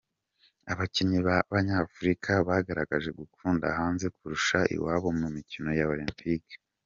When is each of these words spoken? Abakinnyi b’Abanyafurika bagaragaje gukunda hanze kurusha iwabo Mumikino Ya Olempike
Abakinnyi 0.71 1.19
b’Abanyafurika 1.27 2.31
bagaragaje 2.47 3.09
gukunda 3.19 3.65
hanze 3.79 4.05
kurusha 4.15 4.59
iwabo 4.75 5.07
Mumikino 5.19 5.69
Ya 5.79 5.85
Olempike 5.93 6.55